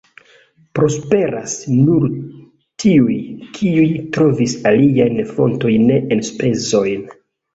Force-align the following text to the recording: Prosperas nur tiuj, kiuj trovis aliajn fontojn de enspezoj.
Prosperas 0.77 1.51
nur 1.73 2.05
tiuj, 2.83 3.17
kiuj 3.59 3.85
trovis 4.17 4.57
aliajn 4.71 5.21
fontojn 5.35 5.85
de 5.93 5.99
enspezoj. 6.17 6.87